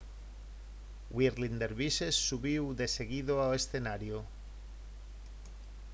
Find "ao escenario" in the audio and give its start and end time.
3.39-4.17